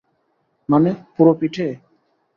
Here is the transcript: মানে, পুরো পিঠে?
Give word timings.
মানে, 0.69 0.91
পুরো 1.15 1.33
পিঠে? 1.33 1.67